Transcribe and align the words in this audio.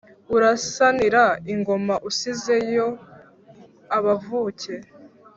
Urasanira 0.35 1.23
ingoma 1.53 1.95
usize 2.09 2.55
yo 2.75 2.87
abavuke 3.97 4.73